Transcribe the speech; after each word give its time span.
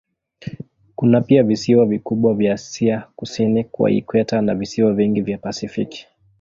Kuna 0.95 1.21
pia 1.21 1.43
visiwa 1.43 1.85
vikubwa 1.85 2.33
vya 2.33 2.53
Asia 2.53 3.07
kusini 3.15 3.63
kwa 3.63 3.91
ikweta 3.91 4.41
na 4.41 4.55
visiwa 4.55 4.93
vingi 4.93 5.21
vya 5.21 5.37
Pasifiki. 5.37 6.07